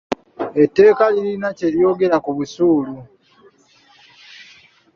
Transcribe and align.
Etteeka 0.63 1.03
lirina 1.13 1.49
kye 1.57 1.67
lyogera 1.75 2.17
ku 2.25 2.29
busuulu. 2.37 2.95